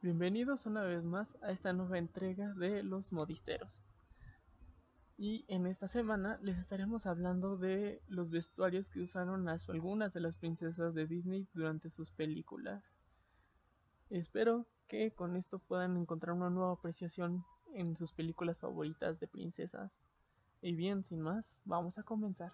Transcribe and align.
Bienvenidos 0.00 0.64
una 0.66 0.84
vez 0.84 1.02
más 1.02 1.26
a 1.42 1.50
esta 1.50 1.72
nueva 1.72 1.98
entrega 1.98 2.54
de 2.54 2.84
Los 2.84 3.12
Modisteros. 3.12 3.84
Y 5.16 5.44
en 5.48 5.66
esta 5.66 5.88
semana 5.88 6.38
les 6.40 6.56
estaremos 6.56 7.04
hablando 7.06 7.56
de 7.56 8.00
los 8.06 8.30
vestuarios 8.30 8.90
que 8.90 9.00
usaron 9.00 9.48
algunas 9.48 10.12
de 10.14 10.20
las 10.20 10.36
princesas 10.36 10.94
de 10.94 11.08
Disney 11.08 11.48
durante 11.52 11.90
sus 11.90 12.12
películas. 12.12 12.84
Espero 14.08 14.68
que 14.86 15.10
con 15.10 15.34
esto 15.34 15.58
puedan 15.58 15.96
encontrar 15.96 16.36
una 16.36 16.48
nueva 16.48 16.74
apreciación 16.74 17.44
en 17.74 17.96
sus 17.96 18.12
películas 18.12 18.56
favoritas 18.56 19.18
de 19.18 19.26
princesas. 19.26 19.90
Y 20.62 20.76
bien, 20.76 21.04
sin 21.04 21.22
más, 21.22 21.60
vamos 21.64 21.98
a 21.98 22.04
comenzar. 22.04 22.52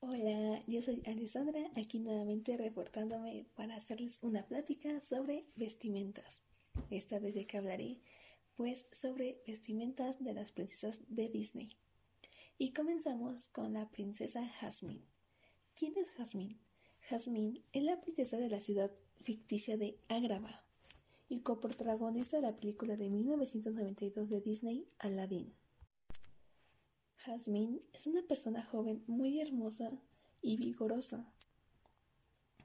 Hola, 0.00 0.60
yo 0.68 0.80
soy 0.80 1.02
Alessandra, 1.06 1.58
aquí 1.74 1.98
nuevamente 1.98 2.56
reportándome 2.56 3.46
para 3.56 3.74
hacerles 3.74 4.20
una 4.22 4.46
plática 4.46 5.00
sobre 5.00 5.44
vestimentas. 5.56 6.40
Esta 6.88 7.18
vez 7.18 7.34
de 7.34 7.48
que 7.48 7.58
hablaré, 7.58 7.98
pues, 8.54 8.86
sobre 8.92 9.42
vestimentas 9.44 10.22
de 10.22 10.34
las 10.34 10.52
princesas 10.52 11.00
de 11.08 11.28
Disney. 11.28 11.66
Y 12.58 12.72
comenzamos 12.72 13.48
con 13.48 13.72
la 13.72 13.90
princesa 13.90 14.46
Jasmine. 14.46 15.04
¿Quién 15.74 15.98
es 15.98 16.12
Jasmine? 16.12 16.56
Jasmine 17.00 17.60
es 17.72 17.82
la 17.82 18.00
princesa 18.00 18.36
de 18.36 18.50
la 18.50 18.60
ciudad 18.60 18.92
ficticia 19.20 19.76
de 19.76 19.98
Agrava 20.06 20.64
y 21.28 21.40
coprotagonista 21.40 22.36
de 22.36 22.42
la 22.42 22.56
película 22.56 22.94
de 22.94 23.10
1992 23.10 24.28
de 24.28 24.40
Disney, 24.42 24.88
Aladdin. 25.00 25.52
Jasmine 27.24 27.80
es 27.92 28.06
una 28.06 28.22
persona 28.22 28.64
joven 28.64 29.02
muy 29.08 29.40
hermosa 29.40 29.88
y 30.40 30.56
vigorosa, 30.56 31.26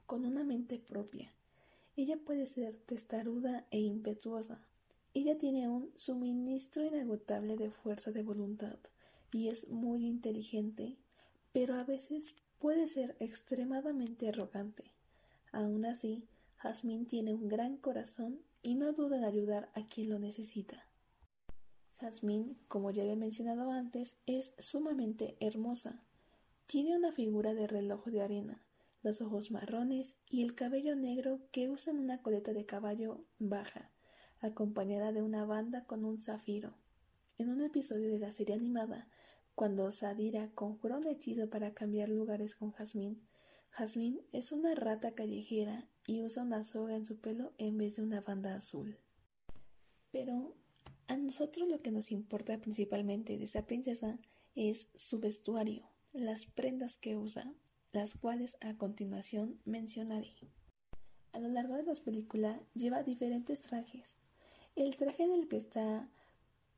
con 0.05 0.25
una 0.25 0.44
mente 0.44 0.77
propia. 0.77 1.34
Ella 1.95 2.17
puede 2.17 2.45
ser 2.45 2.75
testaruda 2.75 3.66
e 3.71 3.80
impetuosa. 3.80 4.63
Ella 5.16 5.38
tiene 5.39 5.67
un 5.67 5.91
suministro 5.95 6.86
inagotable 6.86 7.58
de 7.58 7.72
fuerza 7.72 8.11
de 8.11 8.22
voluntad 8.22 8.78
y 9.31 9.47
es 9.47 9.69
muy 9.69 10.05
inteligente, 10.05 10.97
pero 11.52 11.73
a 11.73 11.83
veces 11.83 12.35
puede 12.59 12.88
ser 12.88 13.16
extremadamente 13.19 14.30
arrogante. 14.30 14.83
Aún 15.52 15.85
así, 15.85 16.28
Jasmine 16.58 17.06
tiene 17.06 17.33
un 17.33 17.50
gran 17.50 17.78
corazón 17.78 18.39
y 18.61 18.75
no 18.75 18.94
duda 18.94 19.17
en 19.17 19.23
ayudar 19.23 19.72
a 19.73 19.85
quien 19.85 20.09
lo 20.09 20.19
necesita. 20.19 20.85
Jasmine, 22.04 22.58
como 22.68 22.92
ya 22.92 23.04
había 23.04 23.16
mencionado 23.16 23.72
antes, 23.72 24.18
es 24.26 24.52
sumamente 24.58 25.38
hermosa. 25.40 26.04
Tiene 26.68 26.98
una 26.98 27.14
figura 27.14 27.54
de 27.54 27.66
reloj 27.66 28.04
de 28.08 28.22
arena, 28.22 28.62
los 29.04 29.22
ojos 29.22 29.52
marrones 29.52 30.18
y 30.30 30.44
el 30.44 30.54
cabello 30.54 30.98
negro 30.98 31.40
que 31.54 31.70
usa 31.70 31.94
en 31.94 32.00
una 32.00 32.22
coleta 32.22 32.52
de 32.52 32.66
caballo 32.66 33.24
baja, 33.40 33.90
acompañada 34.42 35.14
de 35.14 35.22
una 35.22 35.46
banda 35.46 35.86
con 35.86 36.04
un 36.04 36.20
zafiro. 36.20 36.74
En 37.38 37.48
un 37.48 37.62
episodio 37.62 38.09
de 38.09 38.20
la 38.20 38.31
serie 38.31 38.56
animada, 38.56 39.08
cuando 39.56 39.90
Sadira 39.90 40.52
conjura 40.56 40.98
un 40.98 41.08
hechizo 41.08 41.50
para 41.50 41.74
cambiar 41.74 42.09
lugares 42.09 42.54
con 42.56 42.72
Jasmine, 42.72 43.16
Jasmine 43.70 44.20
es 44.34 44.52
una 44.52 44.76
rata 44.76 45.14
callejera 45.14 45.88
y 46.06 46.22
usa 46.22 46.44
una 46.44 46.66
soga 46.66 46.96
en 46.96 47.06
su 47.06 47.22
pelo 47.22 47.54
en 47.58 47.78
vez 47.78 47.96
de 47.96 48.02
una 48.02 48.20
banda 48.20 48.56
azul. 48.56 48.98
Pero 50.12 50.54
a 51.14 51.17
nosotros 51.17 51.69
lo 51.69 51.78
que 51.78 51.92
nos 51.92 52.11
importa 52.11 52.59
principalmente 52.59 53.38
de 53.38 53.44
esta 53.44 53.67
princesa 53.67 54.17
es 54.56 54.88
su 54.95 55.19
vestuario, 55.19 55.88
las 56.11 56.47
prendas 56.47 56.97
que 56.97 57.16
usa, 57.16 57.53
las 57.92 58.16
cuales 58.16 58.58
a 58.61 58.75
continuación 58.78 59.59
mencionaré. 59.64 60.34
A 61.31 61.39
lo 61.39 61.50
largo 61.50 61.75
de 61.75 61.84
la 61.84 61.94
película 61.94 62.59
lleva 62.73 63.03
diferentes 63.03 63.61
trajes. 63.61 64.17
El 64.75 64.95
traje 64.95 65.22
en 65.22 65.34
el 65.34 65.47
que 65.47 65.58
está 65.58 66.09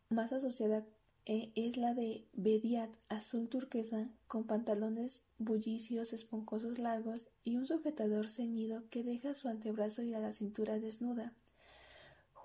más 0.09 0.33
asociada 0.33 0.85
eh, 1.25 1.53
es 1.55 1.77
la 1.77 1.93
de 1.93 2.27
Bediat 2.33 2.93
azul 3.07 3.47
turquesa 3.47 4.09
con 4.27 4.43
pantalones 4.47 5.23
bullicios 5.37 6.11
esponjosos 6.11 6.77
largos 6.77 7.29
y 7.45 7.55
un 7.55 7.67
sujetador 7.67 8.29
ceñido 8.29 8.83
que 8.89 9.05
deja 9.05 9.33
su 9.33 9.47
antebrazo 9.47 10.03
y 10.03 10.13
a 10.13 10.19
la 10.19 10.33
cintura 10.33 10.77
desnuda 10.77 11.33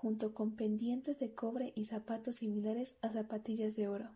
junto 0.01 0.33
con 0.33 0.55
pendientes 0.55 1.19
de 1.19 1.35
cobre 1.35 1.73
y 1.75 1.83
zapatos 1.83 2.37
similares 2.37 2.97
a 3.01 3.11
zapatillas 3.11 3.75
de 3.75 3.87
oro. 3.87 4.09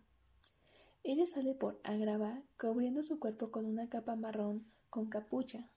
Ella 1.03 1.27
sale 1.27 1.53
por 1.53 1.79
Agrava 1.83 2.41
cubriendo 2.59 3.03
su 3.03 3.19
cuerpo 3.19 3.51
con 3.51 3.67
una 3.67 3.87
capa 3.87 4.15
marrón 4.15 4.65
con 4.89 5.05
capucha. 5.05 5.69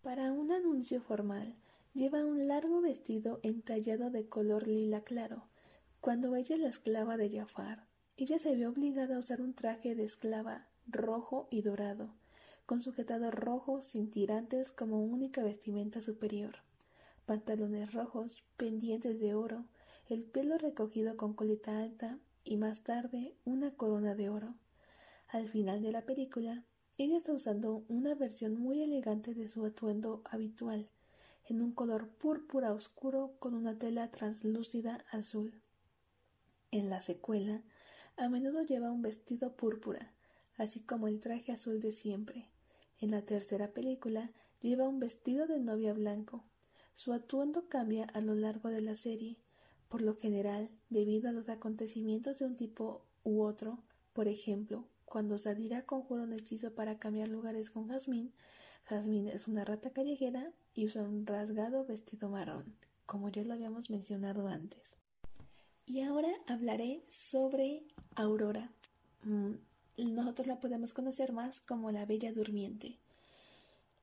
Para 0.00 0.30
un 0.30 0.52
anuncio 0.52 1.00
formal, 1.00 1.56
lleva 1.92 2.24
un 2.24 2.46
largo 2.46 2.80
vestido 2.80 3.40
entallado 3.42 4.10
de 4.12 4.28
color 4.28 4.68
lila 4.68 5.00
claro. 5.00 5.48
Cuando 6.00 6.36
ella 6.36 6.54
es 6.54 6.60
la 6.60 6.68
esclava 6.68 7.16
de 7.16 7.28
Jafar, 7.28 7.88
ella 8.16 8.38
se 8.38 8.54
ve 8.54 8.68
obligada 8.68 9.16
a 9.16 9.18
usar 9.18 9.40
un 9.40 9.54
traje 9.54 9.96
de 9.96 10.04
esclava 10.04 10.68
rojo 10.86 11.48
y 11.50 11.62
dorado, 11.62 12.14
con 12.64 12.80
sujetador 12.80 13.34
rojo 13.34 13.80
sin 13.80 14.08
tirantes 14.08 14.70
como 14.70 15.02
única 15.02 15.42
vestimenta 15.42 16.00
superior 16.00 16.65
pantalones 17.26 17.92
rojos, 17.92 18.44
pendientes 18.56 19.18
de 19.18 19.34
oro, 19.34 19.66
el 20.08 20.24
pelo 20.24 20.56
recogido 20.56 21.16
con 21.16 21.34
coleta 21.34 21.80
alta 21.80 22.18
y 22.44 22.56
más 22.56 22.84
tarde 22.84 23.36
una 23.44 23.72
corona 23.72 24.14
de 24.14 24.28
oro. 24.28 24.54
Al 25.28 25.48
final 25.48 25.82
de 25.82 25.90
la 25.90 26.06
película, 26.06 26.64
ella 26.96 27.16
está 27.16 27.32
usando 27.32 27.84
una 27.88 28.14
versión 28.14 28.58
muy 28.58 28.82
elegante 28.82 29.34
de 29.34 29.48
su 29.48 29.66
atuendo 29.66 30.22
habitual, 30.24 30.88
en 31.44 31.60
un 31.60 31.72
color 31.72 32.08
púrpura 32.08 32.72
oscuro 32.72 33.34
con 33.38 33.54
una 33.54 33.76
tela 33.76 34.10
translúcida 34.10 35.04
azul. 35.10 35.60
En 36.70 36.88
la 36.88 37.00
secuela, 37.00 37.62
a 38.16 38.28
menudo 38.28 38.62
lleva 38.62 38.92
un 38.92 39.02
vestido 39.02 39.56
púrpura, 39.56 40.14
así 40.56 40.80
como 40.80 41.08
el 41.08 41.20
traje 41.20 41.52
azul 41.52 41.80
de 41.80 41.92
siempre. 41.92 42.48
En 42.98 43.10
la 43.10 43.22
tercera 43.22 43.72
película, 43.72 44.32
lleva 44.60 44.88
un 44.88 45.00
vestido 45.00 45.46
de 45.46 45.60
novia 45.60 45.92
blanco, 45.92 46.44
su 46.96 47.12
atuendo 47.12 47.68
cambia 47.68 48.04
a 48.14 48.22
lo 48.22 48.34
largo 48.34 48.70
de 48.70 48.80
la 48.80 48.94
serie, 48.94 49.36
por 49.90 50.00
lo 50.00 50.16
general 50.16 50.70
debido 50.88 51.28
a 51.28 51.32
los 51.32 51.50
acontecimientos 51.50 52.38
de 52.38 52.46
un 52.46 52.56
tipo 52.56 53.04
u 53.22 53.42
otro. 53.42 53.82
Por 54.14 54.28
ejemplo, 54.28 54.88
cuando 55.04 55.36
Sadira 55.36 55.84
conjura 55.84 56.22
un 56.22 56.32
hechizo 56.32 56.74
para 56.74 56.98
cambiar 56.98 57.28
lugares 57.28 57.68
con 57.68 57.86
Jasmine, 57.86 58.32
Jasmine 58.84 59.30
es 59.30 59.46
una 59.46 59.62
rata 59.66 59.90
callejera 59.90 60.54
y 60.72 60.86
usa 60.86 61.02
un 61.02 61.26
rasgado 61.26 61.84
vestido 61.84 62.30
marrón, 62.30 62.74
como 63.04 63.28
ya 63.28 63.44
lo 63.44 63.52
habíamos 63.52 63.90
mencionado 63.90 64.48
antes. 64.48 64.96
Y 65.84 66.00
ahora 66.00 66.32
hablaré 66.46 67.04
sobre 67.10 67.84
Aurora. 68.14 68.72
Mm, 69.22 69.56
nosotros 70.14 70.46
la 70.46 70.60
podemos 70.60 70.94
conocer 70.94 71.34
más 71.34 71.60
como 71.60 71.90
la 71.90 72.06
Bella 72.06 72.32
Durmiente. 72.32 72.98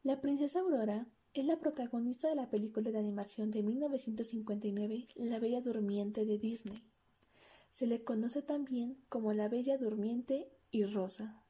La 0.04 0.22
princesa 0.22 0.60
Aurora 0.60 1.08
es 1.34 1.46
la 1.46 1.58
protagonista 1.58 2.30
de 2.30 2.36
la 2.36 2.48
película 2.48 2.92
de 2.92 3.00
animación 3.00 3.50
de 3.50 3.64
1959 3.64 5.08
La 5.16 5.40
Bella 5.40 5.62
Durmiente 5.62 6.26
de 6.26 6.38
Disney. 6.38 6.84
Se 7.72 7.88
le 7.88 8.04
conoce 8.04 8.44
también 8.44 9.04
como 9.10 9.34
la 9.34 9.50
Bella 9.50 9.80
Durmiente 9.80 10.48
y 10.70 10.84
Rosa, 10.86 11.44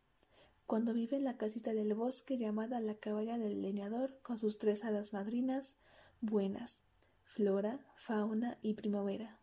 cuando 0.68 0.94
vive 0.94 1.18
en 1.18 1.26
la 1.26 1.36
casita 1.36 1.74
del 1.74 1.94
bosque 1.96 2.38
llamada 2.38 2.80
la 2.80 2.96
cabaña 2.96 3.38
del 3.38 3.62
leñador 3.62 4.18
con 4.22 4.40
sus 4.40 4.58
tres 4.58 4.86
hadas 4.86 5.12
madrinas 5.12 5.76
buenas, 6.22 6.82
Flora, 7.26 7.86
Fauna 7.98 8.58
y 8.62 8.76
Primavera. 8.76 9.42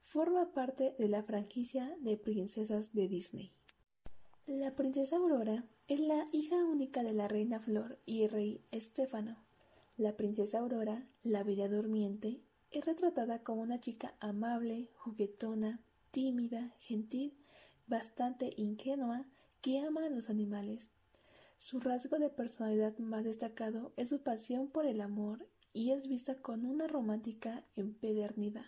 Forma 0.00 0.52
parte 0.52 0.94
de 0.98 1.08
la 1.08 1.22
franquicia 1.22 1.96
de 2.00 2.18
princesas 2.18 2.92
de 2.92 3.08
Disney. 3.08 3.54
La 4.44 4.76
princesa 4.76 5.16
Aurora 5.16 5.64
es 5.88 6.00
la 6.00 6.28
hija 6.30 6.62
única 6.62 7.02
de 7.02 7.14
la 7.14 7.26
reina 7.26 7.58
Flor 7.58 7.98
y 8.04 8.24
el 8.24 8.30
rey 8.30 8.64
Estéfano. 8.70 9.41
La 9.98 10.16
princesa 10.16 10.60
Aurora, 10.60 11.06
la 11.22 11.44
bella 11.44 11.68
durmiente, 11.68 12.40
es 12.70 12.86
retratada 12.86 13.42
como 13.42 13.60
una 13.60 13.78
chica 13.78 14.14
amable, 14.20 14.90
juguetona, 14.94 15.84
tímida, 16.10 16.74
gentil, 16.78 17.36
bastante 17.86 18.54
ingenua, 18.56 19.26
que 19.60 19.80
ama 19.80 20.06
a 20.06 20.08
los 20.08 20.30
animales. 20.30 20.90
Su 21.58 21.78
rasgo 21.78 22.18
de 22.18 22.30
personalidad 22.30 22.96
más 22.98 23.24
destacado 23.24 23.92
es 23.96 24.08
su 24.08 24.22
pasión 24.22 24.68
por 24.68 24.86
el 24.86 25.00
amor 25.02 25.46
y 25.74 25.90
es 25.90 26.08
vista 26.08 26.40
con 26.40 26.64
una 26.64 26.86
romántica 26.86 27.64
empedernidad. 27.76 28.66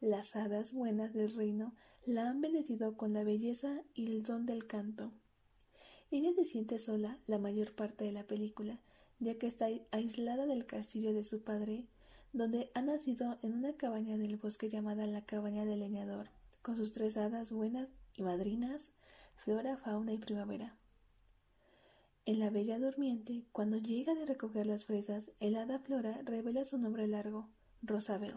Las 0.00 0.34
hadas 0.34 0.72
buenas 0.72 1.12
del 1.14 1.32
reino 1.34 1.74
la 2.04 2.28
han 2.28 2.40
bendecido 2.40 2.96
con 2.96 3.12
la 3.12 3.22
belleza 3.22 3.84
y 3.94 4.06
el 4.06 4.24
don 4.24 4.46
del 4.46 4.66
canto. 4.66 5.12
Ella 6.10 6.32
se 6.34 6.44
siente 6.44 6.80
sola 6.80 7.20
la 7.26 7.38
mayor 7.38 7.74
parte 7.74 8.04
de 8.04 8.12
la 8.12 8.26
película, 8.26 8.80
ya 9.18 9.36
que 9.38 9.46
está 9.46 9.66
aislada 9.90 10.46
del 10.46 10.66
castillo 10.66 11.12
de 11.12 11.24
su 11.24 11.42
padre, 11.42 11.86
donde 12.32 12.70
ha 12.74 12.82
nacido 12.82 13.38
en 13.42 13.54
una 13.54 13.76
cabaña 13.76 14.18
del 14.18 14.36
bosque 14.36 14.68
llamada 14.68 15.06
la 15.06 15.24
cabaña 15.24 15.64
del 15.64 15.80
leñador, 15.80 16.28
con 16.62 16.76
sus 16.76 16.92
tres 16.92 17.16
hadas 17.16 17.52
buenas 17.52 17.90
y 18.16 18.22
madrinas, 18.22 18.92
Flora, 19.36 19.76
Fauna 19.76 20.12
y 20.12 20.18
Primavera. 20.18 20.76
En 22.26 22.38
La 22.38 22.48
Bella 22.48 22.78
Durmiente, 22.78 23.44
cuando 23.52 23.76
llega 23.76 24.14
de 24.14 24.24
recoger 24.24 24.66
las 24.66 24.86
fresas, 24.86 25.32
el 25.40 25.56
hada 25.56 25.78
Flora 25.78 26.22
revela 26.24 26.64
su 26.64 26.78
nombre 26.78 27.06
largo, 27.06 27.50
Rosabel. 27.82 28.34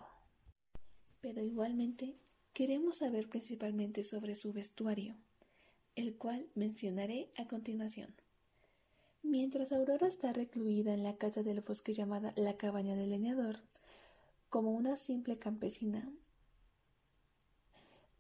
Pero 1.21 1.41
igualmente 1.41 2.17
queremos 2.53 2.97
saber 2.97 3.29
principalmente 3.29 4.03
sobre 4.03 4.35
su 4.35 4.51
vestuario, 4.51 5.15
el 5.95 6.17
cual 6.17 6.49
mencionaré 6.53 7.31
a 7.37 7.47
continuación. 7.47 8.13
Mientras 9.23 9.71
Aurora 9.71 10.07
está 10.07 10.31
recluida 10.33 10.93
en 10.93 11.03
la 11.03 11.17
casa 11.17 11.43
del 11.43 11.61
bosque 11.61 11.93
llamada 11.93 12.33
la 12.37 12.57
cabaña 12.57 12.95
del 12.95 13.09
leñador, 13.09 13.57
como 14.49 14.71
una 14.71 14.95
simple 14.95 15.37
campesina, 15.37 16.11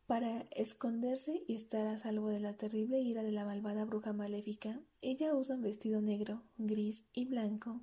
para 0.07 0.45
esconderse 0.55 1.43
y 1.47 1.55
estar 1.55 1.85
a 1.85 1.97
salvo 1.97 2.29
de 2.29 2.39
la 2.39 2.53
terrible 2.53 3.01
ira 3.01 3.23
de 3.23 3.33
la 3.33 3.43
malvada 3.43 3.83
bruja 3.83 4.13
maléfica, 4.13 4.79
ella 5.01 5.35
usa 5.35 5.55
un 5.55 5.61
vestido 5.61 6.01
negro, 6.01 6.43
gris 6.57 7.03
y 7.13 7.25
blanco, 7.25 7.81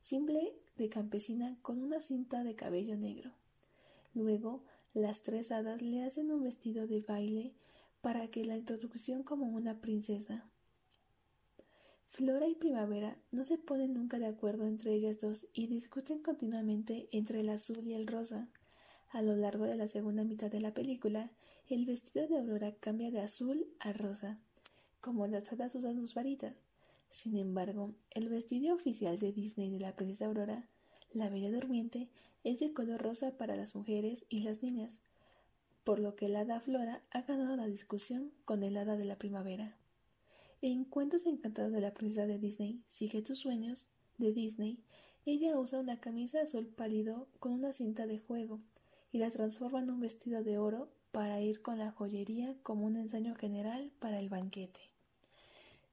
simple 0.00 0.54
de 0.76 0.88
campesina 0.88 1.58
con 1.60 1.82
una 1.82 2.00
cinta 2.00 2.44
de 2.44 2.54
cabello 2.54 2.96
negro. 2.96 3.30
Luego, 4.14 4.64
las 4.94 5.20
tres 5.20 5.52
hadas 5.52 5.82
le 5.82 6.02
hacen 6.02 6.32
un 6.32 6.42
vestido 6.42 6.86
de 6.86 7.00
baile 7.00 7.52
para 8.00 8.28
que 8.28 8.46
la 8.46 8.56
introducción 8.56 9.22
como 9.22 9.46
una 9.46 9.80
princesa. 9.82 10.48
Flora 12.08 12.48
y 12.48 12.54
Primavera 12.54 13.18
no 13.30 13.44
se 13.44 13.58
ponen 13.58 13.92
nunca 13.92 14.18
de 14.18 14.26
acuerdo 14.26 14.66
entre 14.66 14.94
ellas 14.94 15.18
dos 15.18 15.48
y 15.52 15.66
discuten 15.66 16.22
continuamente 16.22 17.08
entre 17.12 17.40
el 17.40 17.50
azul 17.50 17.86
y 17.86 17.92
el 17.92 18.06
rosa. 18.06 18.48
A 19.10 19.20
lo 19.22 19.36
largo 19.36 19.66
de 19.66 19.76
la 19.76 19.86
segunda 19.86 20.24
mitad 20.24 20.50
de 20.50 20.60
la 20.60 20.72
película, 20.72 21.30
el 21.68 21.84
vestido 21.84 22.26
de 22.26 22.38
Aurora 22.38 22.72
cambia 22.72 23.10
de 23.10 23.20
azul 23.20 23.66
a 23.80 23.92
rosa, 23.92 24.38
como 25.00 25.26
las 25.26 25.52
hadas 25.52 25.74
usan 25.74 25.96
sus 25.96 26.14
varitas. 26.14 26.54
Sin 27.10 27.36
embargo, 27.36 27.94
el 28.10 28.28
vestido 28.28 28.74
oficial 28.74 29.18
de 29.18 29.32
Disney 29.32 29.70
de 29.70 29.80
la 29.80 29.94
princesa 29.94 30.26
Aurora, 30.26 30.66
la 31.12 31.28
Bella 31.28 31.50
Durmiente, 31.50 32.08
es 32.44 32.60
de 32.60 32.72
color 32.72 33.02
rosa 33.02 33.36
para 33.36 33.56
las 33.56 33.74
mujeres 33.74 34.26
y 34.28 34.44
las 34.44 34.62
niñas, 34.62 35.00
por 35.84 36.00
lo 36.00 36.14
que 36.14 36.26
el 36.26 36.36
hada 36.36 36.60
Flora 36.60 37.02
ha 37.10 37.22
ganado 37.22 37.56
la 37.56 37.66
discusión 37.66 38.32
con 38.44 38.62
el 38.62 38.76
hada 38.76 38.96
de 38.96 39.04
la 39.04 39.18
primavera. 39.18 39.76
En 40.62 40.84
Cuentos 40.84 41.26
Encantados 41.26 41.72
de 41.72 41.82
la 41.82 41.92
princesa 41.92 42.26
de 42.26 42.38
Disney, 42.38 42.82
Sigue 42.88 43.20
tus 43.20 43.38
sueños, 43.38 43.90
de 44.16 44.32
Disney, 44.32 44.78
ella 45.26 45.58
usa 45.58 45.80
una 45.80 46.00
camisa 46.00 46.40
azul 46.40 46.66
pálido 46.66 47.28
con 47.40 47.52
una 47.52 47.74
cinta 47.74 48.06
de 48.06 48.18
juego 48.18 48.62
y 49.12 49.18
la 49.18 49.30
transforma 49.30 49.80
en 49.80 49.90
un 49.90 50.00
vestido 50.00 50.42
de 50.42 50.56
oro 50.56 50.88
para 51.12 51.42
ir 51.42 51.60
con 51.60 51.78
la 51.78 51.92
joyería 51.92 52.56
como 52.62 52.86
un 52.86 52.96
ensayo 52.96 53.34
general 53.34 53.92
para 53.98 54.18
el 54.18 54.30
banquete. 54.30 54.80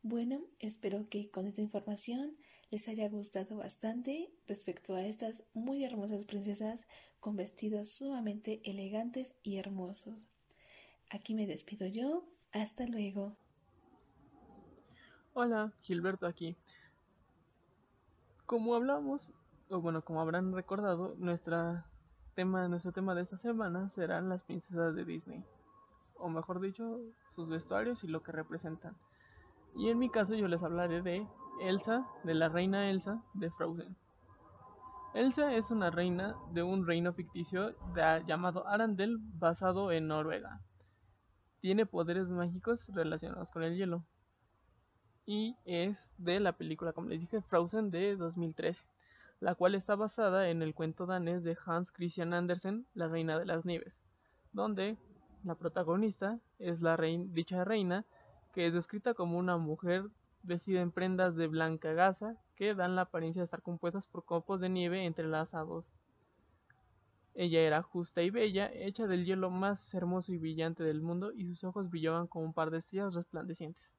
Bueno, 0.01 0.41
espero 0.59 1.09
que 1.09 1.29
con 1.29 1.45
esta 1.47 1.61
información 1.61 2.37
les 2.71 2.87
haya 2.87 3.09
gustado 3.09 3.57
bastante 3.57 4.31
respecto 4.47 4.95
a 4.95 5.05
estas 5.05 5.43
muy 5.53 5.83
hermosas 5.83 6.23
princesas 6.23 6.87
con 7.19 7.35
vestidos 7.35 7.89
sumamente 7.89 8.61
elegantes 8.63 9.33
y 9.43 9.57
hermosos. 9.57 10.25
Aquí 11.09 11.35
me 11.35 11.47
despido 11.47 11.85
yo. 11.85 12.25
Hasta 12.53 12.85
luego. 12.87 13.35
Hola, 15.35 15.73
Gilberto 15.81 16.27
aquí. 16.27 16.55
Como 18.45 18.75
hablamos, 18.75 19.33
o 19.67 19.81
bueno, 19.81 20.03
como 20.03 20.21
habrán 20.21 20.53
recordado, 20.53 21.15
nuestra 21.17 21.87
tema, 22.35 22.67
nuestro 22.67 22.91
tema 22.91 23.15
de 23.15 23.23
esta 23.23 23.37
semana 23.37 23.89
serán 23.89 24.29
las 24.29 24.43
princesas 24.43 24.93
de 24.93 25.05
Disney. 25.05 25.43
O 26.19 26.29
mejor 26.29 26.59
dicho, 26.59 26.99
sus 27.25 27.49
vestuarios 27.49 28.03
y 28.03 28.09
lo 28.09 28.21
que 28.21 28.31
representan. 28.31 28.95
Y 29.75 29.89
en 29.89 29.97
mi 29.97 30.11
caso 30.11 30.35
yo 30.35 30.47
les 30.47 30.61
hablaré 30.61 31.01
de 31.01 31.27
Elsa, 31.61 32.07
de 32.23 32.35
la 32.35 32.49
reina 32.49 32.91
Elsa 32.91 33.23
de 33.33 33.49
Frozen. 33.49 33.97
Elsa 35.15 35.55
es 35.55 35.71
una 35.71 35.89
reina 35.89 36.35
de 36.51 36.61
un 36.61 36.85
reino 36.85 37.11
ficticio 37.11 37.73
llamado 38.27 38.67
Arandel 38.67 39.17
basado 39.39 39.91
en 39.91 40.09
Noruega. 40.09 40.61
Tiene 41.59 41.87
poderes 41.87 42.29
mágicos 42.29 42.87
relacionados 42.93 43.49
con 43.49 43.63
el 43.63 43.75
hielo. 43.75 44.05
Y 45.25 45.55
es 45.65 46.11
de 46.17 46.39
la 46.39 46.53
película, 46.53 46.93
como 46.93 47.09
les 47.09 47.19
dije, 47.19 47.41
Frozen 47.41 47.91
de 47.91 48.15
2013 48.15 48.83
la 49.43 49.55
cual 49.55 49.75
está 49.75 49.97
basada 49.97 50.49
en 50.49 50.61
el 50.61 50.73
cuento 50.73 51.05
danés 51.05 51.43
de 51.43 51.57
Hans 51.65 51.91
Christian 51.91 52.33
Andersen, 52.33 52.85
La 52.93 53.09
Reina 53.09 53.37
de 53.37 53.45
las 53.45 53.65
Nieves, 53.65 53.93
donde 54.53 54.95
la 55.43 55.55
protagonista 55.55 56.39
es 56.59 56.81
la 56.81 56.95
dicha 56.95 57.65
reina, 57.65 58.05
que 58.53 58.67
es 58.67 58.73
descrita 58.73 59.13
como 59.13 59.37
una 59.37 59.57
mujer 59.57 60.05
vestida 60.43 60.79
en 60.79 60.91
prendas 60.91 61.35
de 61.35 61.47
blanca 61.47 61.91
gasa 61.91 62.37
que 62.55 62.73
dan 62.73 62.95
la 62.95 63.01
apariencia 63.01 63.41
de 63.41 63.45
estar 63.45 63.61
compuestas 63.61 64.07
por 64.07 64.23
copos 64.23 64.61
de 64.61 64.69
nieve 64.69 65.05
entrelazados. 65.05 65.91
Ella 67.35 67.59
era 67.59 67.81
justa 67.81 68.21
y 68.21 68.29
bella, 68.29 68.71
hecha 68.73 69.07
del 69.07 69.25
hielo 69.25 69.49
más 69.49 69.93
hermoso 69.93 70.31
y 70.31 70.37
brillante 70.37 70.83
del 70.83 71.01
mundo, 71.01 71.33
y 71.33 71.47
sus 71.47 71.65
ojos 71.65 71.89
brillaban 71.89 72.27
como 72.27 72.45
un 72.45 72.53
par 72.53 72.71
de 72.71 72.77
estrellas 72.77 73.13
resplandecientes 73.13 73.93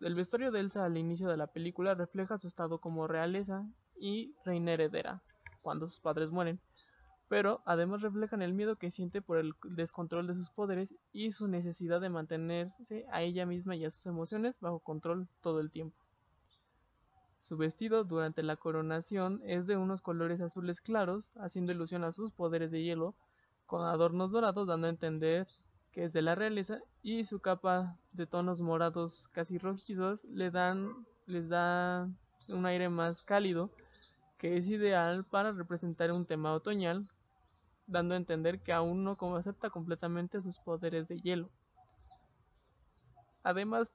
el 0.00 0.14
vestuario 0.14 0.52
de 0.52 0.60
Elsa 0.60 0.84
al 0.84 0.98
inicio 0.98 1.28
de 1.28 1.36
la 1.36 1.46
película 1.46 1.94
refleja 1.94 2.38
su 2.38 2.46
estado 2.46 2.78
como 2.78 3.06
realeza 3.06 3.64
y 3.98 4.34
reina 4.44 4.72
heredera, 4.72 5.22
cuando 5.62 5.88
sus 5.88 5.98
padres 5.98 6.30
mueren, 6.30 6.60
pero 7.28 7.62
además 7.64 8.02
reflejan 8.02 8.42
el 8.42 8.52
miedo 8.52 8.76
que 8.76 8.90
siente 8.90 9.22
por 9.22 9.38
el 9.38 9.54
descontrol 9.64 10.26
de 10.26 10.34
sus 10.34 10.50
poderes 10.50 10.94
y 11.12 11.32
su 11.32 11.48
necesidad 11.48 12.00
de 12.00 12.10
mantenerse 12.10 13.06
a 13.10 13.22
ella 13.22 13.46
misma 13.46 13.76
y 13.76 13.84
a 13.84 13.90
sus 13.90 14.06
emociones 14.06 14.54
bajo 14.60 14.78
control 14.80 15.26
todo 15.40 15.60
el 15.60 15.70
tiempo. 15.70 15.96
Su 17.40 17.56
vestido 17.56 18.04
durante 18.04 18.42
la 18.42 18.56
coronación 18.56 19.40
es 19.44 19.66
de 19.66 19.76
unos 19.76 20.02
colores 20.02 20.40
azules 20.40 20.80
claros, 20.80 21.32
haciendo 21.36 21.72
ilusión 21.72 22.04
a 22.04 22.12
sus 22.12 22.32
poderes 22.32 22.70
de 22.70 22.82
hielo, 22.82 23.14
con 23.66 23.82
adornos 23.82 24.32
dorados 24.32 24.66
dando 24.66 24.86
a 24.86 24.90
entender 24.90 25.46
que 25.96 26.04
es 26.04 26.12
de 26.12 26.20
la 26.20 26.34
realeza, 26.34 26.82
y 27.02 27.24
su 27.24 27.40
capa 27.40 27.96
de 28.12 28.26
tonos 28.26 28.60
morados 28.60 29.30
casi 29.32 29.56
rojizos 29.56 30.24
le 30.24 30.50
dan, 30.50 31.06
les 31.24 31.48
da 31.48 32.06
un 32.50 32.66
aire 32.66 32.90
más 32.90 33.22
cálido, 33.22 33.70
que 34.36 34.58
es 34.58 34.68
ideal 34.68 35.24
para 35.24 35.52
representar 35.52 36.12
un 36.12 36.26
tema 36.26 36.52
otoñal, 36.52 37.08
dando 37.86 38.12
a 38.12 38.18
entender 38.18 38.60
que 38.60 38.74
aún 38.74 39.04
no 39.04 39.16
acepta 39.38 39.70
completamente 39.70 40.42
sus 40.42 40.58
poderes 40.58 41.08
de 41.08 41.18
hielo. 41.18 41.48
Además, 43.42 43.90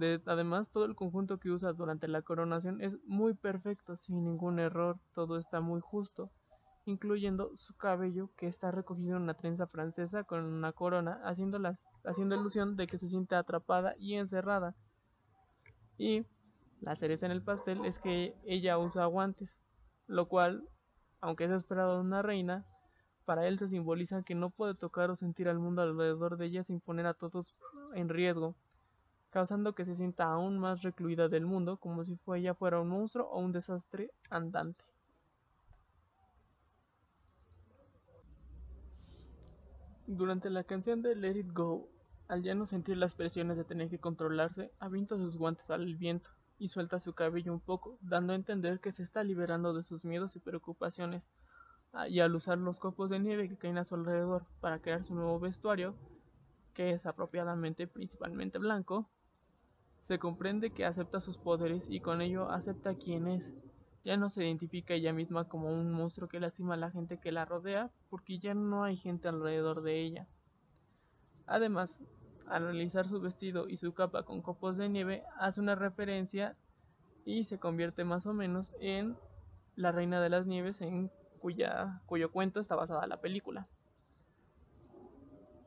de, 0.00 0.22
además, 0.24 0.70
todo 0.70 0.86
el 0.86 0.96
conjunto 0.96 1.36
que 1.36 1.50
usa 1.50 1.74
durante 1.74 2.08
la 2.08 2.22
coronación 2.22 2.80
es 2.80 2.96
muy 3.04 3.34
perfecto, 3.34 3.98
sin 3.98 4.24
ningún 4.24 4.58
error, 4.58 4.98
todo 5.12 5.36
está 5.36 5.60
muy 5.60 5.82
justo 5.82 6.30
incluyendo 6.84 7.54
su 7.56 7.76
cabello 7.76 8.30
que 8.36 8.46
está 8.46 8.70
recogido 8.70 9.16
en 9.16 9.22
una 9.22 9.34
trenza 9.34 9.66
francesa 9.66 10.24
con 10.24 10.44
una 10.44 10.72
corona, 10.72 11.20
haciendo, 11.24 11.58
la, 11.58 11.78
haciendo 12.04 12.34
ilusión 12.34 12.76
de 12.76 12.86
que 12.86 12.98
se 12.98 13.08
siente 13.08 13.34
atrapada 13.34 13.94
y 13.98 14.14
encerrada. 14.14 14.74
Y 15.98 16.26
la 16.80 16.96
cereza 16.96 17.26
en 17.26 17.32
el 17.32 17.42
pastel 17.42 17.84
es 17.84 17.98
que 17.98 18.34
ella 18.44 18.78
usa 18.78 19.06
guantes, 19.06 19.62
lo 20.06 20.26
cual, 20.26 20.68
aunque 21.20 21.44
es 21.44 21.50
esperado 21.50 21.94
de 21.96 22.00
una 22.00 22.22
reina, 22.22 22.64
para 23.24 23.46
él 23.46 23.58
se 23.58 23.68
simboliza 23.68 24.24
que 24.24 24.34
no 24.34 24.50
puede 24.50 24.74
tocar 24.74 25.10
o 25.10 25.16
sentir 25.16 25.48
al 25.48 25.60
mundo 25.60 25.82
alrededor 25.82 26.36
de 26.36 26.46
ella 26.46 26.64
sin 26.64 26.80
poner 26.80 27.06
a 27.06 27.14
todos 27.14 27.54
en 27.94 28.08
riesgo, 28.08 28.56
causando 29.30 29.74
que 29.74 29.84
se 29.84 29.94
sienta 29.94 30.24
aún 30.24 30.58
más 30.58 30.82
recluida 30.82 31.28
del 31.28 31.46
mundo, 31.46 31.76
como 31.76 32.04
si 32.04 32.18
ella 32.34 32.54
fuera 32.54 32.80
un 32.80 32.88
monstruo 32.88 33.28
o 33.28 33.38
un 33.38 33.52
desastre 33.52 34.10
andante. 34.28 34.84
Durante 40.06 40.50
la 40.50 40.64
canción 40.64 41.00
de 41.00 41.14
Let 41.14 41.38
It 41.38 41.52
Go, 41.52 41.88
al 42.28 42.42
ya 42.42 42.54
no 42.54 42.66
sentir 42.66 42.96
las 42.96 43.14
presiones 43.14 43.56
de 43.56 43.64
tener 43.64 43.88
que 43.88 44.00
controlarse, 44.00 44.72
avienta 44.80 45.16
sus 45.16 45.36
guantes 45.36 45.70
al 45.70 45.94
viento 45.96 46.30
y 46.58 46.68
suelta 46.68 46.98
su 46.98 47.14
cabello 47.14 47.52
un 47.52 47.60
poco, 47.60 47.98
dando 48.00 48.32
a 48.32 48.36
entender 48.36 48.80
que 48.80 48.92
se 48.92 49.02
está 49.02 49.22
liberando 49.22 49.72
de 49.74 49.84
sus 49.84 50.04
miedos 50.04 50.34
y 50.34 50.40
preocupaciones. 50.40 51.22
Ah, 51.92 52.08
y 52.08 52.20
al 52.20 52.34
usar 52.34 52.58
los 52.58 52.80
copos 52.80 53.10
de 53.10 53.20
nieve 53.20 53.48
que 53.48 53.56
caen 53.56 53.78
a 53.78 53.84
su 53.84 53.94
alrededor 53.94 54.44
para 54.60 54.80
crear 54.80 55.04
su 55.04 55.14
nuevo 55.14 55.38
vestuario, 55.38 55.94
que 56.74 56.90
es 56.90 57.06
apropiadamente 57.06 57.86
principalmente 57.86 58.58
blanco, 58.58 59.08
se 60.08 60.18
comprende 60.18 60.70
que 60.70 60.84
acepta 60.84 61.20
sus 61.20 61.38
poderes 61.38 61.88
y 61.88 62.00
con 62.00 62.22
ello 62.22 62.50
acepta 62.50 62.94
quién 62.96 63.28
es, 63.28 63.52
ya 64.04 64.16
no 64.16 64.30
se 64.30 64.44
identifica 64.44 64.94
ella 64.94 65.12
misma 65.12 65.48
como 65.48 65.68
un 65.72 65.92
monstruo 65.92 66.28
que 66.28 66.40
lastima 66.40 66.74
a 66.74 66.76
la 66.78 66.90
gente 66.90 67.18
que 67.18 67.32
la 67.32 67.44
rodea 67.44 67.90
porque 68.10 68.38
ya 68.38 68.54
no 68.54 68.84
hay 68.84 68.96
gente 68.96 69.28
alrededor 69.28 69.82
de 69.82 70.00
ella. 70.00 70.28
Además, 71.46 71.98
al 72.46 72.64
realizar 72.64 73.08
su 73.08 73.20
vestido 73.20 73.68
y 73.68 73.76
su 73.76 73.94
capa 73.94 74.24
con 74.24 74.42
copos 74.42 74.76
de 74.76 74.88
nieve, 74.88 75.22
hace 75.38 75.60
una 75.60 75.74
referencia 75.74 76.56
y 77.24 77.44
se 77.44 77.58
convierte 77.58 78.04
más 78.04 78.26
o 78.26 78.34
menos 78.34 78.74
en 78.80 79.16
la 79.76 79.92
reina 79.92 80.20
de 80.20 80.30
las 80.30 80.46
nieves 80.46 80.80
en 80.82 81.10
cuya, 81.38 82.02
cuyo 82.06 82.30
cuento 82.30 82.60
está 82.60 82.76
basada 82.76 83.06
la 83.06 83.20
película. 83.20 83.68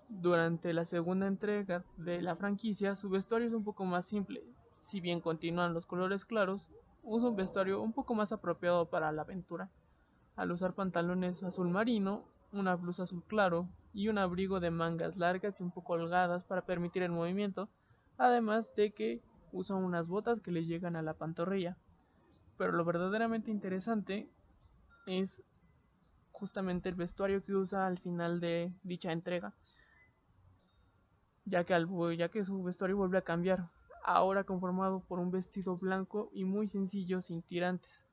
durante 0.07 0.73
la 0.73 0.85
segunda 0.85 1.27
entrega 1.27 1.83
de 1.97 2.21
la 2.21 2.35
franquicia, 2.35 2.95
su 2.95 3.09
vestuario 3.09 3.47
es 3.47 3.53
un 3.53 3.63
poco 3.63 3.85
más 3.85 4.07
simple. 4.07 4.43
Si 4.83 5.01
bien 5.01 5.19
continúan 5.19 5.73
los 5.73 5.85
colores 5.85 6.25
claros, 6.25 6.71
usa 7.05 7.29
un 7.29 7.35
vestuario 7.35 7.81
un 7.81 7.93
poco 7.93 8.15
más 8.15 8.31
apropiado 8.31 8.89
para 8.89 9.11
la 9.11 9.21
aventura, 9.21 9.69
al 10.35 10.51
usar 10.51 10.73
pantalones 10.73 11.43
azul 11.43 11.69
marino, 11.69 12.25
una 12.51 12.75
blusa 12.75 13.03
azul 13.03 13.23
claro 13.23 13.69
y 13.93 14.09
un 14.09 14.17
abrigo 14.17 14.59
de 14.59 14.71
mangas 14.71 15.15
largas 15.15 15.59
y 15.59 15.63
un 15.63 15.71
poco 15.71 15.93
holgadas 15.93 16.43
para 16.43 16.65
permitir 16.65 17.03
el 17.03 17.11
movimiento, 17.11 17.69
además 18.17 18.73
de 18.75 18.91
que 18.91 19.21
usa 19.51 19.75
unas 19.75 20.07
botas 20.07 20.41
que 20.41 20.51
le 20.51 20.65
llegan 20.65 20.95
a 20.95 21.01
la 21.01 21.13
pantorrilla. 21.13 21.77
Pero 22.57 22.71
lo 22.71 22.83
verdaderamente 22.83 23.51
interesante 23.51 24.29
es 25.05 25.43
justamente 26.31 26.89
el 26.89 26.95
vestuario 26.95 27.43
que 27.43 27.53
usa 27.53 27.85
al 27.85 27.99
final 27.99 28.39
de 28.39 28.73
dicha 28.83 29.11
entrega, 29.11 29.53
ya 31.45 31.63
que, 31.63 31.73
al, 31.73 31.87
ya 32.17 32.29
que 32.29 32.43
su 32.43 32.63
vestuario 32.63 32.97
vuelve 32.97 33.19
a 33.19 33.21
cambiar, 33.21 33.69
ahora 34.05 34.43
conformado 34.43 34.99
por 34.99 35.19
un 35.19 35.31
vestido 35.31 35.77
blanco 35.77 36.29
y 36.31 36.45
muy 36.45 36.67
sencillo 36.67 37.21
sin 37.21 37.41
tirantes, 37.41 38.05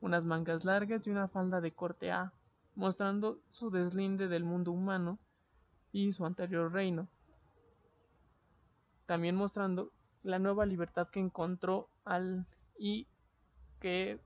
unas 0.00 0.22
mangas 0.22 0.64
largas 0.64 1.06
y 1.06 1.10
una 1.10 1.28
falda 1.28 1.62
de 1.62 1.72
corte 1.72 2.12
A, 2.12 2.32
mostrando 2.74 3.40
su 3.50 3.70
deslinde 3.70 4.28
del 4.28 4.44
mundo 4.44 4.70
humano 4.72 5.18
y 5.92 6.12
su 6.12 6.26
anterior 6.26 6.72
reino, 6.72 7.08
también 9.06 9.34
mostrando 9.34 9.92
la 10.22 10.38
nueva 10.38 10.66
libertad 10.66 11.08
que 11.08 11.20
encontró 11.20 11.88
al 12.04 12.46
y 12.78 13.06
que 13.80 14.20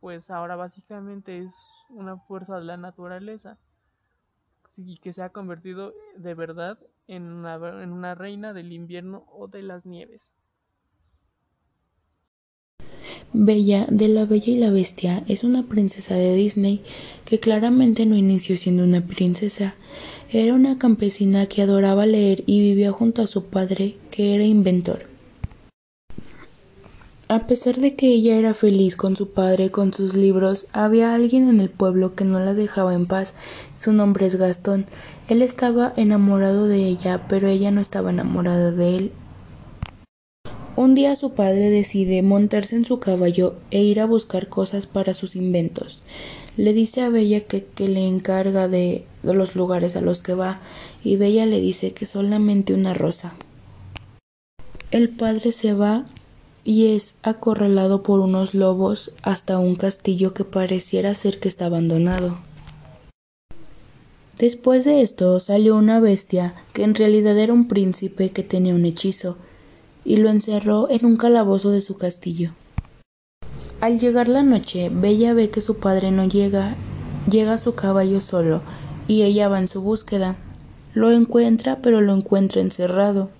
pues 0.00 0.30
ahora 0.30 0.56
básicamente 0.56 1.38
es 1.38 1.56
una 1.90 2.16
fuerza 2.16 2.58
de 2.58 2.64
la 2.64 2.76
naturaleza 2.76 3.56
y 4.76 4.98
que 4.98 5.12
se 5.12 5.22
ha 5.22 5.30
convertido 5.30 5.94
de 6.16 6.34
verdad 6.34 6.78
en 7.06 7.24
una, 7.24 7.54
en 7.82 7.92
una 7.92 8.14
reina 8.14 8.52
del 8.52 8.72
invierno 8.72 9.26
o 9.30 9.48
de 9.48 9.62
las 9.62 9.86
nieves. 9.86 10.32
Bella 13.32 13.86
de 13.90 14.08
la 14.08 14.26
Bella 14.26 14.52
y 14.52 14.58
la 14.58 14.70
Bestia 14.70 15.24
es 15.26 15.42
una 15.42 15.64
princesa 15.64 16.14
de 16.14 16.34
Disney 16.34 16.82
que 17.24 17.40
claramente 17.40 18.06
no 18.06 18.16
inició 18.16 18.56
siendo 18.56 18.84
una 18.84 19.04
princesa. 19.04 19.74
Era 20.30 20.54
una 20.54 20.78
campesina 20.78 21.46
que 21.46 21.62
adoraba 21.62 22.06
leer 22.06 22.44
y 22.46 22.60
vivía 22.60 22.92
junto 22.92 23.22
a 23.22 23.26
su 23.26 23.46
padre, 23.46 23.96
que 24.10 24.34
era 24.34 24.44
inventor. 24.44 25.13
A 27.34 27.48
pesar 27.48 27.78
de 27.78 27.96
que 27.96 28.06
ella 28.06 28.36
era 28.36 28.54
feliz 28.54 28.94
con 28.94 29.16
su 29.16 29.30
padre 29.30 29.72
con 29.72 29.92
sus 29.92 30.14
libros, 30.14 30.68
había 30.72 31.16
alguien 31.16 31.48
en 31.48 31.58
el 31.58 31.68
pueblo 31.68 32.14
que 32.14 32.24
no 32.24 32.38
la 32.38 32.54
dejaba 32.54 32.94
en 32.94 33.06
paz. 33.06 33.34
Su 33.76 33.92
nombre 33.92 34.26
es 34.26 34.36
Gastón. 34.36 34.86
Él 35.28 35.42
estaba 35.42 35.92
enamorado 35.96 36.68
de 36.68 36.86
ella, 36.86 37.26
pero 37.28 37.48
ella 37.48 37.72
no 37.72 37.80
estaba 37.80 38.10
enamorada 38.10 38.70
de 38.70 38.96
él. 38.96 39.12
Un 40.76 40.94
día 40.94 41.16
su 41.16 41.32
padre 41.32 41.70
decide 41.70 42.22
montarse 42.22 42.76
en 42.76 42.84
su 42.84 43.00
caballo 43.00 43.56
e 43.72 43.82
ir 43.82 43.98
a 43.98 44.06
buscar 44.06 44.48
cosas 44.48 44.86
para 44.86 45.12
sus 45.12 45.34
inventos. 45.34 46.02
Le 46.56 46.72
dice 46.72 47.00
a 47.00 47.08
Bella 47.08 47.40
que, 47.40 47.64
que 47.64 47.88
le 47.88 48.06
encarga 48.06 48.68
de, 48.68 49.06
de 49.24 49.34
los 49.34 49.56
lugares 49.56 49.96
a 49.96 50.00
los 50.00 50.22
que 50.22 50.34
va 50.34 50.60
y 51.02 51.16
Bella 51.16 51.46
le 51.46 51.58
dice 51.58 51.94
que 51.94 52.06
solamente 52.06 52.74
una 52.74 52.94
rosa. 52.94 53.34
El 54.92 55.08
padre 55.08 55.50
se 55.50 55.72
va 55.74 56.06
y 56.64 56.94
es 56.94 57.14
acorralado 57.22 58.02
por 58.02 58.20
unos 58.20 58.54
lobos 58.54 59.12
hasta 59.22 59.58
un 59.58 59.76
castillo 59.76 60.32
que 60.32 60.44
pareciera 60.44 61.14
ser 61.14 61.38
que 61.38 61.48
está 61.48 61.66
abandonado. 61.66 62.38
Después 64.38 64.84
de 64.84 65.02
esto 65.02 65.38
salió 65.38 65.76
una 65.76 66.00
bestia 66.00 66.54
que 66.72 66.82
en 66.82 66.94
realidad 66.94 67.38
era 67.38 67.52
un 67.52 67.68
príncipe 67.68 68.30
que 68.30 68.42
tenía 68.42 68.74
un 68.74 68.84
hechizo 68.84 69.36
y 70.04 70.16
lo 70.16 70.28
encerró 70.28 70.90
en 70.90 71.06
un 71.06 71.16
calabozo 71.16 71.70
de 71.70 71.80
su 71.80 71.96
castillo. 71.96 72.52
Al 73.80 74.00
llegar 74.00 74.28
la 74.28 74.42
noche, 74.42 74.90
Bella 74.90 75.34
ve 75.34 75.50
que 75.50 75.60
su 75.60 75.76
padre 75.76 76.10
no 76.10 76.26
llega, 76.26 76.76
llega 77.30 77.58
su 77.58 77.74
caballo 77.74 78.20
solo 78.20 78.62
y 79.06 79.22
ella 79.22 79.48
va 79.48 79.58
en 79.58 79.68
su 79.68 79.82
búsqueda. 79.82 80.36
Lo 80.94 81.10
encuentra, 81.10 81.78
pero 81.82 82.00
lo 82.00 82.14
encuentra 82.14 82.60
encerrado. 82.60 83.30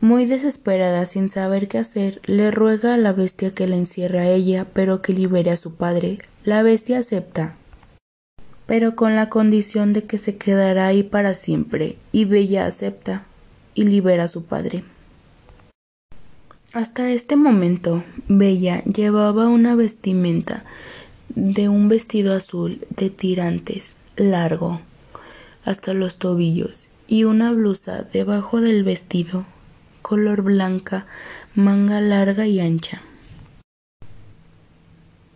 Muy 0.00 0.26
desesperada, 0.26 1.06
sin 1.06 1.28
saber 1.28 1.66
qué 1.66 1.78
hacer, 1.78 2.20
le 2.24 2.52
ruega 2.52 2.94
a 2.94 2.96
la 2.96 3.12
bestia 3.12 3.52
que 3.52 3.66
la 3.66 3.74
encierre 3.74 4.20
a 4.20 4.30
ella, 4.30 4.64
pero 4.72 5.02
que 5.02 5.12
libere 5.12 5.50
a 5.50 5.56
su 5.56 5.74
padre. 5.74 6.18
La 6.44 6.62
bestia 6.62 7.00
acepta, 7.00 7.56
pero 8.66 8.94
con 8.94 9.16
la 9.16 9.28
condición 9.28 9.92
de 9.92 10.04
que 10.04 10.18
se 10.18 10.36
quedará 10.36 10.86
ahí 10.86 11.02
para 11.02 11.34
siempre, 11.34 11.96
y 12.12 12.26
Bella 12.26 12.66
acepta 12.66 13.24
y 13.74 13.84
libera 13.84 14.24
a 14.24 14.28
su 14.28 14.44
padre. 14.44 14.84
Hasta 16.72 17.10
este 17.10 17.34
momento, 17.34 18.04
Bella 18.28 18.84
llevaba 18.84 19.48
una 19.48 19.74
vestimenta 19.74 20.64
de 21.30 21.68
un 21.68 21.88
vestido 21.88 22.34
azul 22.34 22.86
de 22.90 23.10
tirantes, 23.10 23.96
largo, 24.14 24.80
hasta 25.64 25.92
los 25.92 26.18
tobillos, 26.18 26.88
y 27.08 27.24
una 27.24 27.50
blusa 27.50 28.02
debajo 28.02 28.60
del 28.60 28.84
vestido 28.84 29.44
color 30.08 30.40
blanca, 30.40 31.04
manga 31.54 32.00
larga 32.00 32.46
y 32.46 32.60
ancha. 32.60 33.02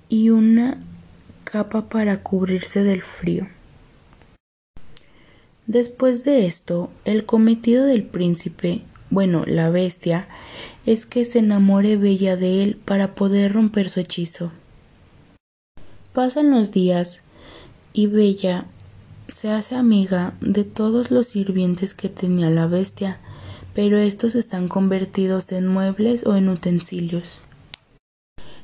Y 0.08 0.30
una 0.30 0.82
capa 1.44 1.90
para 1.90 2.22
cubrirse 2.22 2.82
del 2.82 3.02
frío. 3.02 3.48
Después 5.66 6.24
de 6.24 6.46
esto, 6.46 6.90
el 7.04 7.26
cometido 7.26 7.84
del 7.84 8.04
príncipe, 8.04 8.80
bueno, 9.10 9.44
la 9.46 9.68
bestia, 9.68 10.26
es 10.86 11.04
que 11.04 11.26
se 11.26 11.40
enamore 11.40 11.98
Bella 11.98 12.36
de 12.38 12.62
él 12.62 12.76
para 12.82 13.14
poder 13.14 13.52
romper 13.52 13.90
su 13.90 14.00
hechizo. 14.00 14.52
Pasan 16.14 16.50
los 16.50 16.72
días 16.72 17.20
y 17.92 18.06
Bella 18.06 18.64
se 19.28 19.50
hace 19.50 19.74
amiga 19.74 20.32
de 20.40 20.64
todos 20.64 21.10
los 21.10 21.26
sirvientes 21.26 21.92
que 21.92 22.08
tenía 22.08 22.48
la 22.48 22.66
bestia 22.66 23.20
pero 23.74 23.98
estos 23.98 24.34
están 24.34 24.68
convertidos 24.68 25.52
en 25.52 25.66
muebles 25.66 26.26
o 26.26 26.36
en 26.36 26.48
utensilios. 26.48 27.40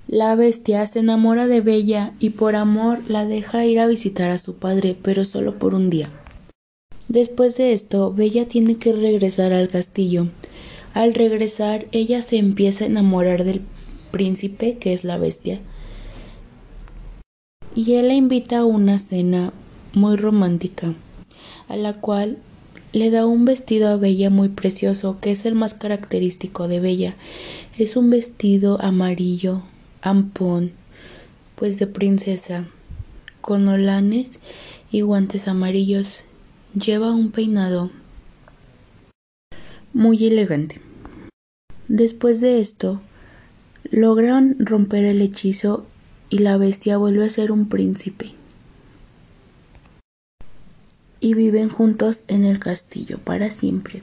La 0.07 0.35
bestia 0.35 0.87
se 0.87 1.01
enamora 1.01 1.47
de 1.47 1.61
Bella 1.61 2.15
y 2.19 2.31
por 2.31 2.57
amor 2.57 2.99
la 3.09 3.27
deja 3.27 3.67
ir 3.67 3.79
a 3.79 3.87
visitar 3.87 4.31
a 4.31 4.39
su 4.39 4.55
padre, 4.55 4.97
pero 5.01 5.25
solo 5.25 5.59
por 5.59 5.75
un 5.75 5.91
día. 5.91 6.11
Después 7.09 7.57
de 7.59 7.73
esto, 7.73 8.13
Bella 8.13 8.49
tiene 8.49 8.77
que 8.77 8.93
regresar 8.93 9.53
al 9.53 9.69
castillo. 9.69 10.29
Al 10.95 11.15
regresar, 11.15 11.87
ella 11.93 12.23
se 12.23 12.39
empieza 12.39 12.85
a 12.85 12.89
enamorar 12.89 13.45
del 13.45 13.63
príncipe, 14.11 14.79
que 14.79 14.93
es 14.93 15.05
la 15.05 15.19
bestia. 15.19 15.61
Y 17.75 17.95
él 17.95 18.09
la 18.09 18.15
invita 18.15 18.59
a 18.59 18.65
una 18.65 18.99
cena 18.99 19.53
muy 19.93 20.17
romántica, 20.17 20.95
a 21.69 21.77
la 21.77 21.95
cual 21.95 22.39
le 22.93 23.11
da 23.11 23.27
un 23.27 23.45
vestido 23.45 23.89
a 23.89 23.97
Bella 23.97 24.31
muy 24.31 24.49
precioso, 24.49 25.19
que 25.21 25.33
es 25.33 25.45
el 25.45 25.55
más 25.55 25.75
característico 25.75 26.69
de 26.69 26.81
Bella. 26.81 27.15
Es 27.77 27.97
un 27.97 28.11
vestido 28.11 28.81
amarillo, 28.81 29.63
ampón, 30.01 30.73
pues 31.55 31.79
de 31.79 31.87
princesa, 31.87 32.67
con 33.41 33.69
holanes 33.69 34.41
y 34.91 35.03
guantes 35.03 35.49
amarillos. 35.49 36.25
Lleva 36.75 37.13
un 37.13 37.31
peinado 37.31 37.91
muy 39.93 40.27
elegante. 40.27 40.81
Después 41.89 42.41
de 42.41 42.61
esto, 42.61 43.01
logran 43.91 44.57
romper 44.59 45.05
el 45.05 45.21
hechizo 45.21 45.87
y 46.31 46.39
la 46.39 46.57
bestia 46.57 46.99
vuelve 46.99 47.25
a 47.25 47.31
ser 47.31 47.53
un 47.53 47.69
príncipe 47.69 48.38
y 51.21 51.35
viven 51.35 51.69
juntos 51.69 52.25
en 52.29 52.45
el 52.45 52.59
castillo 52.59 53.19
para 53.19 53.51
siempre. 53.51 54.03